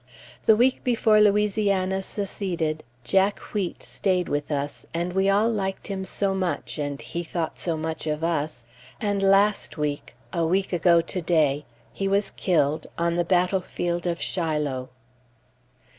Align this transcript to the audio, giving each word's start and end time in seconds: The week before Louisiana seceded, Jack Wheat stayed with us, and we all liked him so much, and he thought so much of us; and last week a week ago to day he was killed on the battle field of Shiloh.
The 0.47 0.55
week 0.55 0.83
before 0.83 1.21
Louisiana 1.21 2.01
seceded, 2.01 2.83
Jack 3.03 3.37
Wheat 3.53 3.83
stayed 3.83 4.29
with 4.29 4.51
us, 4.51 4.83
and 4.95 5.13
we 5.13 5.29
all 5.29 5.47
liked 5.47 5.89
him 5.89 6.05
so 6.05 6.33
much, 6.33 6.79
and 6.79 6.99
he 6.99 7.21
thought 7.21 7.59
so 7.59 7.77
much 7.77 8.07
of 8.07 8.23
us; 8.23 8.65
and 8.99 9.21
last 9.21 9.77
week 9.77 10.15
a 10.33 10.43
week 10.43 10.73
ago 10.73 11.01
to 11.01 11.21
day 11.21 11.65
he 11.93 12.07
was 12.07 12.31
killed 12.31 12.87
on 12.97 13.15
the 13.15 13.23
battle 13.23 13.61
field 13.61 14.07
of 14.07 14.19
Shiloh. 14.19 14.89